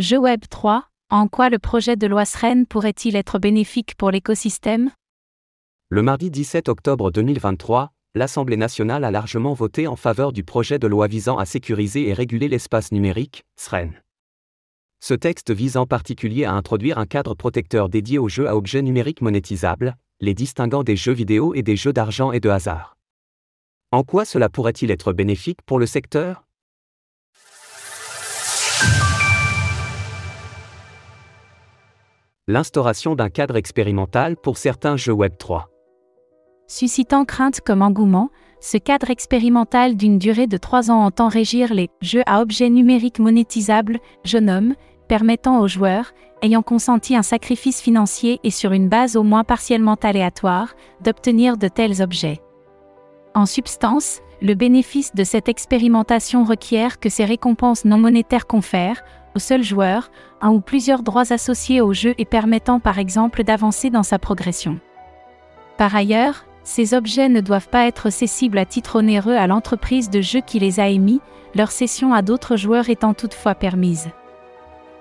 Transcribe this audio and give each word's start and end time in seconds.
Jeux 0.00 0.18
Web 0.18 0.42
3, 0.48 0.84
en 1.10 1.26
quoi 1.26 1.50
le 1.50 1.58
projet 1.58 1.96
de 1.96 2.06
loi 2.06 2.24
SREN 2.24 2.66
pourrait-il 2.66 3.16
être 3.16 3.40
bénéfique 3.40 3.96
pour 3.96 4.12
l'écosystème? 4.12 4.92
Le 5.88 6.02
mardi 6.02 6.30
17 6.30 6.68
octobre 6.68 7.10
2023, 7.10 7.90
l'Assemblée 8.14 8.56
nationale 8.56 9.02
a 9.02 9.10
largement 9.10 9.54
voté 9.54 9.88
en 9.88 9.96
faveur 9.96 10.32
du 10.32 10.44
projet 10.44 10.78
de 10.78 10.86
loi 10.86 11.08
visant 11.08 11.36
à 11.36 11.46
sécuriser 11.46 12.06
et 12.06 12.12
réguler 12.12 12.46
l'espace 12.46 12.92
numérique, 12.92 13.44
SREN. 13.56 14.00
Ce 15.00 15.14
texte 15.14 15.50
vise 15.50 15.76
en 15.76 15.86
particulier 15.86 16.44
à 16.44 16.52
introduire 16.52 16.98
un 16.98 17.06
cadre 17.06 17.34
protecteur 17.34 17.88
dédié 17.88 18.20
aux 18.20 18.28
jeux 18.28 18.48
à 18.48 18.54
objets 18.54 18.82
numériques 18.82 19.20
monétisables, 19.20 19.96
les 20.20 20.34
distinguant 20.34 20.84
des 20.84 20.94
jeux 20.94 21.12
vidéo 21.12 21.54
et 21.54 21.62
des 21.62 21.74
jeux 21.74 21.92
d'argent 21.92 22.30
et 22.30 22.38
de 22.38 22.50
hasard. 22.50 22.96
En 23.90 24.04
quoi 24.04 24.24
cela 24.24 24.48
pourrait-il 24.48 24.92
être 24.92 25.12
bénéfique 25.12 25.62
pour 25.66 25.80
le 25.80 25.86
secteur? 25.86 26.44
L'instauration 32.50 33.14
d'un 33.14 33.28
cadre 33.28 33.56
expérimental 33.56 34.34
pour 34.38 34.56
certains 34.56 34.96
jeux 34.96 35.12
Web 35.12 35.34
3. 35.38 35.68
Suscitant 36.66 37.26
crainte 37.26 37.60
comme 37.60 37.82
engouement, 37.82 38.30
ce 38.58 38.78
cadre 38.78 39.10
expérimental 39.10 39.98
d'une 39.98 40.18
durée 40.18 40.46
de 40.46 40.56
trois 40.56 40.90
ans 40.90 41.04
entend 41.04 41.28
régir 41.28 41.74
les 41.74 41.90
jeux 42.00 42.22
à 42.24 42.40
objets 42.40 42.70
numériques 42.70 43.18
monétisables, 43.18 43.98
jeune 44.24 44.48
homme, 44.48 44.74
permettant 45.08 45.60
aux 45.60 45.68
joueurs, 45.68 46.12
ayant 46.40 46.62
consenti 46.62 47.14
un 47.14 47.22
sacrifice 47.22 47.82
financier 47.82 48.40
et 48.44 48.50
sur 48.50 48.72
une 48.72 48.88
base 48.88 49.14
au 49.16 49.24
moins 49.24 49.44
partiellement 49.44 49.96
aléatoire, 50.02 50.72
d'obtenir 51.02 51.58
de 51.58 51.68
tels 51.68 52.00
objets. 52.00 52.40
En 53.34 53.44
substance, 53.44 54.20
le 54.40 54.54
bénéfice 54.54 55.14
de 55.14 55.22
cette 55.22 55.50
expérimentation 55.50 56.44
requiert 56.44 56.98
que 56.98 57.10
ces 57.10 57.26
récompenses 57.26 57.84
non 57.84 57.98
monétaires 57.98 58.46
confèrent, 58.46 59.02
seul 59.38 59.62
joueur, 59.62 60.10
un 60.40 60.50
ou 60.50 60.60
plusieurs 60.60 61.02
droits 61.02 61.32
associés 61.32 61.80
au 61.80 61.92
jeu 61.92 62.14
et 62.18 62.24
permettant 62.24 62.80
par 62.80 62.98
exemple 62.98 63.44
d'avancer 63.44 63.90
dans 63.90 64.02
sa 64.02 64.18
progression. 64.18 64.78
Par 65.76 65.94
ailleurs, 65.94 66.44
ces 66.64 66.92
objets 66.94 67.28
ne 67.28 67.40
doivent 67.40 67.68
pas 67.68 67.86
être 67.86 68.10
cessibles 68.10 68.58
à 68.58 68.66
titre 68.66 68.96
onéreux 68.96 69.36
à 69.36 69.46
l'entreprise 69.46 70.10
de 70.10 70.20
jeu 70.20 70.40
qui 70.40 70.58
les 70.58 70.80
a 70.80 70.88
émis, 70.88 71.20
leur 71.54 71.70
cession 71.70 72.12
à 72.12 72.22
d'autres 72.22 72.56
joueurs 72.56 72.90
étant 72.90 73.14
toutefois 73.14 73.54
permise. 73.54 74.08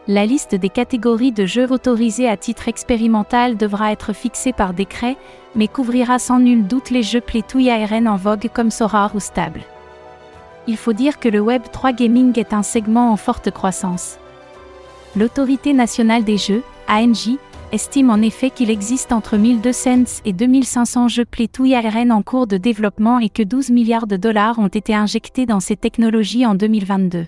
La 0.07 0.25
liste 0.25 0.55
des 0.55 0.69
catégories 0.69 1.33
de 1.33 1.45
jeux 1.45 1.69
autorisés 1.69 2.29
à 2.29 2.37
titre 2.37 2.69
expérimental 2.69 3.57
devra 3.57 3.91
être 3.91 4.13
fixée 4.13 4.53
par 4.53 4.73
décret, 4.73 5.17
mais 5.55 5.67
couvrira 5.67 6.17
sans 6.17 6.39
nul 6.39 6.65
doute 6.65 6.91
les 6.91 7.03
jeux 7.03 7.21
to 7.21 7.59
ARN 7.59 8.07
en 8.07 8.15
vogue 8.15 8.49
comme 8.53 8.71
Sora 8.71 9.11
ou 9.13 9.19
Stable. 9.19 9.63
Il 10.65 10.77
faut 10.77 10.93
dire 10.93 11.19
que 11.19 11.27
le 11.27 11.41
Web 11.41 11.63
3 11.71 11.91
Gaming 11.91 12.39
est 12.39 12.53
un 12.53 12.63
segment 12.63 13.11
en 13.11 13.17
forte 13.17 13.51
croissance. 13.51 14.17
L'Autorité 15.15 15.73
nationale 15.73 16.23
des 16.23 16.37
jeux, 16.37 16.63
ANJ, 16.87 17.37
estime 17.71 18.09
en 18.09 18.21
effet 18.21 18.49
qu'il 18.49 18.69
existe 18.69 19.11
entre 19.11 19.37
1200 19.37 20.21
et 20.25 20.33
2500 20.33 21.07
jeux 21.07 21.25
to 21.25 21.63
ARN 21.65 22.11
en 22.11 22.21
cours 22.21 22.47
de 22.47 22.57
développement 22.57 23.19
et 23.19 23.29
que 23.29 23.43
12 23.43 23.71
milliards 23.71 24.07
de 24.07 24.17
dollars 24.17 24.59
ont 24.59 24.67
été 24.67 24.93
injectés 24.93 25.45
dans 25.45 25.59
ces 25.59 25.75
technologies 25.75 26.45
en 26.45 26.55
2022. 26.55 27.25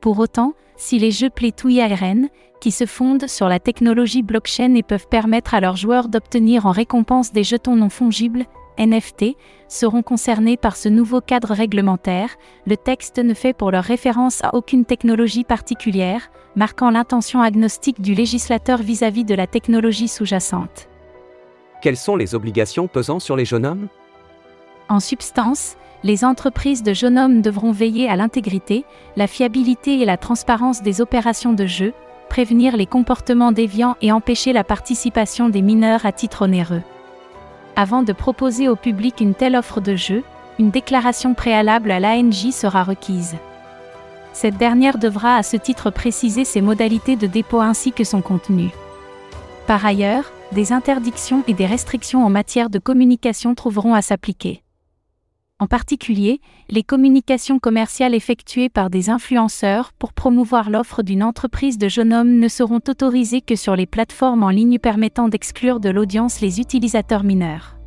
Pour 0.00 0.18
autant, 0.18 0.54
si 0.76 0.98
les 0.98 1.10
jeux 1.10 1.30
to 1.30 1.68
ARN, 1.68 2.28
qui 2.60 2.70
se 2.70 2.86
fondent 2.86 3.28
sur 3.28 3.48
la 3.48 3.60
technologie 3.60 4.22
blockchain 4.22 4.74
et 4.74 4.82
peuvent 4.82 5.08
permettre 5.08 5.54
à 5.54 5.60
leurs 5.60 5.76
joueurs 5.76 6.08
d'obtenir 6.08 6.66
en 6.66 6.70
récompense 6.70 7.32
des 7.32 7.44
jetons 7.44 7.76
non 7.76 7.90
fongibles, 7.90 8.44
NFT, 8.78 9.36
seront 9.68 10.02
concernés 10.02 10.56
par 10.56 10.76
ce 10.76 10.88
nouveau 10.88 11.20
cadre 11.20 11.52
réglementaire, 11.52 12.36
le 12.66 12.76
texte 12.76 13.18
ne 13.18 13.34
fait 13.34 13.52
pour 13.52 13.70
leur 13.70 13.84
référence 13.84 14.42
à 14.44 14.54
aucune 14.54 14.84
technologie 14.84 15.44
particulière, 15.44 16.30
marquant 16.54 16.90
l'intention 16.90 17.40
agnostique 17.40 18.00
du 18.00 18.14
législateur 18.14 18.82
vis-à-vis 18.82 19.24
-vis 19.24 19.28
de 19.28 19.34
la 19.34 19.46
technologie 19.46 20.08
sous-jacente. 20.08 20.88
Quelles 21.82 21.96
sont 21.96 22.16
les 22.16 22.34
obligations 22.34 22.88
pesant 22.88 23.20
sur 23.20 23.36
les 23.36 23.44
jeunes 23.44 23.66
hommes? 23.66 23.88
En 24.88 25.00
substance, 25.00 25.76
les 26.04 26.24
entreprises 26.24 26.82
de 26.82 26.94
jeunes 26.94 27.18
hommes 27.18 27.42
devront 27.42 27.72
veiller 27.72 28.08
à 28.08 28.16
l'intégrité, 28.16 28.84
la 29.16 29.26
fiabilité 29.26 30.00
et 30.00 30.04
la 30.04 30.16
transparence 30.16 30.82
des 30.82 31.00
opérations 31.00 31.52
de 31.52 31.66
jeu, 31.66 31.92
prévenir 32.28 32.76
les 32.76 32.86
comportements 32.86 33.52
déviants 33.52 33.96
et 34.02 34.12
empêcher 34.12 34.52
la 34.52 34.64
participation 34.64 35.48
des 35.48 35.62
mineurs 35.62 36.06
à 36.06 36.12
titre 36.12 36.42
onéreux. 36.42 36.82
Avant 37.78 38.02
de 38.02 38.14
proposer 38.14 38.70
au 38.70 38.74
public 38.76 39.20
une 39.20 39.34
telle 39.34 39.54
offre 39.54 39.82
de 39.82 39.96
jeu, 39.96 40.24
une 40.58 40.70
déclaration 40.70 41.34
préalable 41.34 41.90
à 41.90 42.00
l'ANJ 42.00 42.50
sera 42.50 42.82
requise. 42.82 43.36
Cette 44.32 44.56
dernière 44.56 44.96
devra 44.96 45.36
à 45.36 45.42
ce 45.42 45.58
titre 45.58 45.90
préciser 45.90 46.46
ses 46.46 46.62
modalités 46.62 47.16
de 47.16 47.26
dépôt 47.26 47.60
ainsi 47.60 47.92
que 47.92 48.04
son 48.04 48.22
contenu. 48.22 48.70
Par 49.66 49.84
ailleurs, 49.84 50.32
des 50.52 50.72
interdictions 50.72 51.44
et 51.48 51.54
des 51.54 51.66
restrictions 51.66 52.24
en 52.24 52.30
matière 52.30 52.70
de 52.70 52.78
communication 52.78 53.54
trouveront 53.54 53.92
à 53.92 54.00
s'appliquer. 54.00 54.62
En 55.58 55.66
particulier, 55.66 56.42
les 56.68 56.82
communications 56.82 57.58
commerciales 57.58 58.14
effectuées 58.14 58.68
par 58.68 58.90
des 58.90 59.08
influenceurs 59.08 59.94
pour 59.94 60.12
promouvoir 60.12 60.68
l'offre 60.68 61.02
d'une 61.02 61.22
entreprise 61.22 61.78
de 61.78 61.88
jeunes 61.88 62.12
hommes 62.12 62.38
ne 62.38 62.48
seront 62.48 62.80
autorisées 62.86 63.40
que 63.40 63.56
sur 63.56 63.74
les 63.74 63.86
plateformes 63.86 64.42
en 64.42 64.50
ligne 64.50 64.78
permettant 64.78 65.28
d'exclure 65.28 65.80
de 65.80 65.88
l'audience 65.88 66.42
les 66.42 66.60
utilisateurs 66.60 67.24
mineurs. 67.24 67.78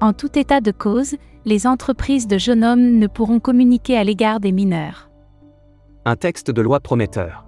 En 0.00 0.12
tout 0.12 0.36
état 0.36 0.60
de 0.60 0.72
cause, 0.72 1.14
les 1.44 1.68
entreprises 1.68 2.26
de 2.26 2.36
jeunes 2.36 2.64
hommes 2.64 2.98
ne 2.98 3.06
pourront 3.06 3.38
communiquer 3.38 3.96
à 3.96 4.02
l'égard 4.02 4.40
des 4.40 4.50
mineurs. 4.50 5.08
Un 6.04 6.16
texte 6.16 6.50
de 6.50 6.62
loi 6.62 6.80
prometteur. 6.80 7.44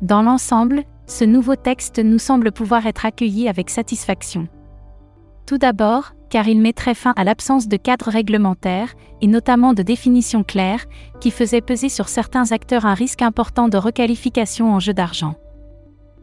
Dans 0.00 0.22
l'ensemble, 0.22 0.84
ce 1.06 1.24
nouveau 1.24 1.56
texte 1.56 1.98
nous 1.98 2.20
semble 2.20 2.52
pouvoir 2.52 2.86
être 2.86 3.04
accueilli 3.04 3.48
avec 3.48 3.68
satisfaction. 3.68 4.46
Tout 5.44 5.58
d'abord, 5.58 6.12
car 6.30 6.48
il 6.48 6.60
mettrait 6.60 6.94
fin 6.94 7.12
à 7.16 7.24
l'absence 7.24 7.68
de 7.68 7.76
cadre 7.76 8.10
réglementaire, 8.10 8.94
et 9.20 9.26
notamment 9.26 9.74
de 9.74 9.82
définition 9.82 10.44
claire, 10.44 10.84
qui 11.20 11.30
faisait 11.30 11.60
peser 11.60 11.88
sur 11.88 12.08
certains 12.08 12.52
acteurs 12.52 12.86
un 12.86 12.94
risque 12.94 13.22
important 13.22 13.68
de 13.68 13.76
requalification 13.76 14.72
en 14.72 14.80
jeu 14.80 14.94
d'argent. 14.94 15.34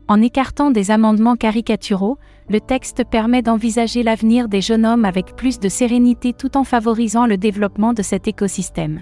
En 0.08 0.22
écartant 0.22 0.70
des 0.70 0.92
amendements 0.92 1.36
caricaturaux, 1.36 2.18
le 2.48 2.62
texte 2.62 3.04
permet 3.10 3.42
d'envisager 3.42 4.04
l'avenir 4.04 4.48
des 4.48 4.62
jeunes 4.62 4.86
hommes 4.86 5.06
avec 5.06 5.36
plus 5.36 5.60
de 5.60 5.68
sérénité 5.68 6.32
tout 6.32 6.58
en 6.58 6.64
favorisant 6.64 7.26
le 7.26 7.38
développement 7.38 7.94
de 7.94 8.04
cet 8.04 8.28
écosystème. 8.28 9.02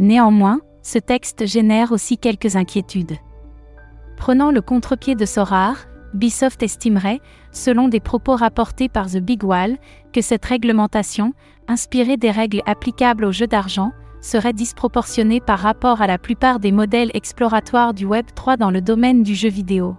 Néanmoins, 0.00 0.60
ce 0.82 0.98
texte 0.98 1.46
génère 1.46 1.92
aussi 1.92 2.18
quelques 2.18 2.56
inquiétudes. 2.56 3.16
Prenant 4.16 4.50
le 4.50 4.60
contre-pied 4.60 5.14
de 5.14 5.24
Sorar, 5.24 5.76
Ubisoft 6.14 6.62
estimerait, 6.62 7.20
selon 7.50 7.88
des 7.88 8.00
propos 8.00 8.36
rapportés 8.36 8.88
par 8.88 9.10
The 9.10 9.18
Big 9.18 9.42
Wall, 9.44 9.78
que 10.12 10.20
cette 10.20 10.44
réglementation, 10.44 11.32
inspirée 11.68 12.16
des 12.16 12.30
règles 12.30 12.62
applicables 12.66 13.24
aux 13.24 13.32
jeux 13.32 13.46
d'argent, 13.46 13.92
serait 14.20 14.52
disproportionnée 14.52 15.40
par 15.40 15.58
rapport 15.58 16.00
à 16.00 16.06
la 16.06 16.18
plupart 16.18 16.60
des 16.60 16.72
modèles 16.72 17.10
exploratoires 17.14 17.94
du 17.94 18.04
Web 18.04 18.26
3 18.34 18.56
dans 18.56 18.70
le 18.70 18.80
domaine 18.80 19.22
du 19.22 19.34
jeu 19.34 19.48
vidéo. 19.48 19.96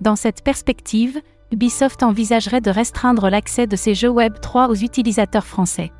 Dans 0.00 0.16
cette 0.16 0.42
perspective, 0.42 1.20
Ubisoft 1.52 2.02
envisagerait 2.02 2.60
de 2.60 2.70
restreindre 2.70 3.30
l'accès 3.30 3.66
de 3.66 3.76
ces 3.76 3.94
jeux 3.94 4.10
Web 4.10 4.40
3 4.40 4.68
aux 4.68 4.74
utilisateurs 4.74 5.46
français. 5.46 5.92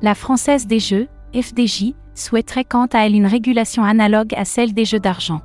La 0.00 0.14
Française 0.14 0.66
des 0.66 0.80
Jeux, 0.80 1.08
FDJ, 1.34 1.94
souhaiterait 2.14 2.64
quant 2.64 2.86
à 2.86 3.06
elle 3.06 3.14
une 3.14 3.26
régulation 3.26 3.84
analogue 3.84 4.34
à 4.34 4.44
celle 4.44 4.74
des 4.74 4.84
jeux 4.84 4.98
d'argent. 4.98 5.42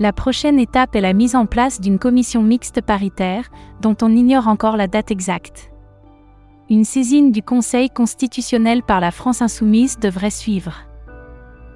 La 0.00 0.14
prochaine 0.14 0.58
étape 0.58 0.96
est 0.96 1.02
la 1.02 1.12
mise 1.12 1.36
en 1.36 1.44
place 1.44 1.78
d'une 1.78 1.98
commission 1.98 2.42
mixte 2.42 2.80
paritaire, 2.80 3.50
dont 3.82 3.94
on 4.00 4.10
ignore 4.10 4.48
encore 4.48 4.78
la 4.78 4.86
date 4.86 5.10
exacte. 5.10 5.70
Une 6.70 6.86
saisine 6.86 7.32
du 7.32 7.42
Conseil 7.42 7.90
constitutionnel 7.90 8.82
par 8.82 9.00
la 9.00 9.10
France 9.10 9.42
insoumise 9.42 9.98
devrait 9.98 10.30
suivre. 10.30 10.72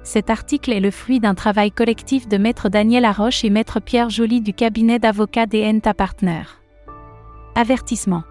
Cet 0.01 0.31
article 0.31 0.71
est 0.71 0.79
le 0.79 0.89
fruit 0.89 1.19
d'un 1.19 1.35
travail 1.35 1.71
collectif 1.71 2.27
de 2.27 2.37
Maître 2.37 2.67
Daniel 2.67 3.05
Arroche 3.05 3.45
et 3.45 3.51
Maître 3.51 3.79
Pierre 3.79 4.09
Joly 4.09 4.41
du 4.41 4.53
cabinet 4.53 4.97
d'avocats 4.97 5.45
DNTA 5.45 5.93
Partners. 5.93 6.49
Avertissement. 7.53 8.23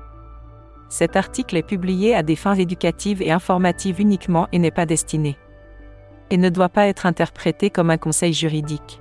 Cet 0.89 1.15
article 1.15 1.57
est 1.57 1.63
publié 1.63 2.17
à 2.17 2.25
des 2.25 2.37
fins 2.37 2.57
éducatives 2.57 3.23
et 3.23 3.31
informatives 3.31 4.01
uniquement 4.01 4.49
et 4.51 4.59
n'est 4.59 4.73
pas 4.73 4.87
destiné. 4.87 5.37
Et 6.31 6.37
ne 6.37 6.49
doit 6.49 6.69
pas 6.69 6.89
être 6.89 7.07
interprété 7.07 7.71
comme 7.71 7.91
un 7.91 7.97
conseil 7.97 8.33
juridique. 8.33 9.01